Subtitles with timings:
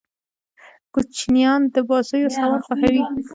[0.93, 3.01] کوچنيان د بازيو سامان خوښيي.